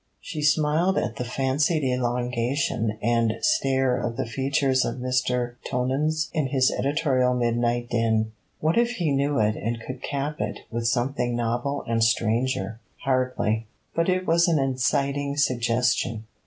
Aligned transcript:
She 0.19 0.41
smiled 0.41 0.97
at 0.97 1.17
the 1.17 1.23
fancied 1.23 1.83
elongation 1.83 2.97
and 3.03 3.35
stare 3.41 3.95
of 4.01 4.17
the 4.17 4.25
features 4.25 4.83
of 4.83 4.95
Mr. 4.95 5.57
Tonans 5.69 6.31
in 6.33 6.47
his 6.47 6.71
editorial 6.71 7.35
midnight 7.35 7.91
den. 7.91 8.31
What 8.61 8.79
if 8.79 8.93
he 8.93 9.11
knew 9.11 9.37
it 9.37 9.55
and 9.55 9.79
could 9.79 10.01
cap 10.01 10.37
it 10.41 10.61
with 10.71 10.87
something 10.87 11.35
novel 11.35 11.83
and 11.87 12.03
stranger? 12.03 12.79
Hardly. 13.03 13.67
But 13.93 14.09
it 14.09 14.25
was 14.25 14.47
an 14.47 14.57
inciting 14.57 15.37
suggestion. 15.37 16.23